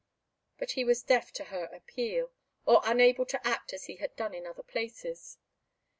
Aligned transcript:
But 0.57 0.71
he 0.71 0.83
was 0.83 1.03
deaf 1.03 1.31
to 1.33 1.43
her 1.53 1.65
appeal, 1.65 2.31
or 2.65 2.81
unable 2.83 3.23
to 3.27 3.47
act 3.47 3.71
as 3.71 3.85
he 3.85 3.97
had 3.97 4.15
done 4.15 4.33
in 4.33 4.47
other 4.47 4.63
places. 4.63 5.37